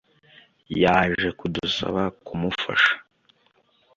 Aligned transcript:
yaje 0.83 1.29
kudusaba 1.39 2.03
kumufasha 2.25 2.93